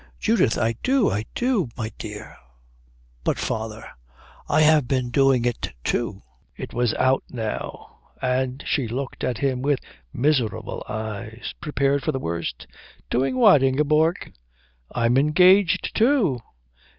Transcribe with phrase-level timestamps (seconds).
[0.19, 2.35] Judith, I do, I do, my dear.
[3.23, 3.85] But father,
[4.49, 6.23] I've been doing it too."
[6.57, 9.77] It was out now, and she looked at him with
[10.11, 12.65] miserable eyes, prepared for the worst.
[13.11, 14.33] "Doing what, Ingeborg?"
[14.91, 16.39] "I'm engaged, too."